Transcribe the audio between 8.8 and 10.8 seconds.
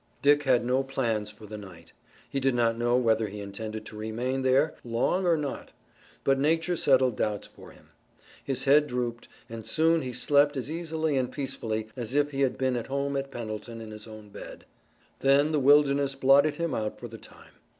drooped, and soon he slept as